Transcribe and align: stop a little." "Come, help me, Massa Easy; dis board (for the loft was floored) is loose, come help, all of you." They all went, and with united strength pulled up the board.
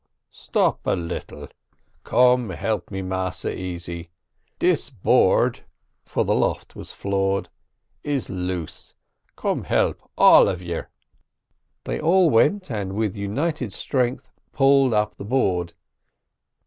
stop 0.33 0.87
a 0.87 0.95
little." 0.95 1.47
"Come, 2.03 2.49
help 2.49 2.89
me, 2.89 3.03
Massa 3.03 3.55
Easy; 3.55 4.09
dis 4.57 4.89
board 4.89 5.59
(for 6.05 6.25
the 6.25 6.33
loft 6.33 6.75
was 6.75 6.91
floored) 6.91 7.49
is 8.03 8.27
loose, 8.27 8.95
come 9.35 9.65
help, 9.65 10.01
all 10.17 10.49
of 10.49 10.63
you." 10.63 10.85
They 11.83 11.99
all 12.01 12.31
went, 12.31 12.71
and 12.71 12.93
with 12.93 13.15
united 13.15 13.71
strength 13.71 14.31
pulled 14.53 14.95
up 14.95 15.17
the 15.17 15.23
board. 15.23 15.73